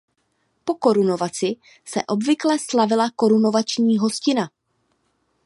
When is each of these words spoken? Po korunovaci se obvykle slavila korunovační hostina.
Po 0.65 0.75
korunovaci 0.75 1.55
se 1.85 1.99
obvykle 2.07 2.59
slavila 2.59 3.09
korunovační 3.15 3.97
hostina. 3.97 4.49